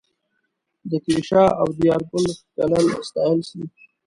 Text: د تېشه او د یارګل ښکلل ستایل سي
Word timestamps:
د 0.89 0.91
تېشه 1.05 1.43
او 1.61 1.67
د 1.77 1.79
یارګل 1.89 2.25
ښکلل 2.37 2.85
ستایل 3.07 3.39
سي 3.49 3.61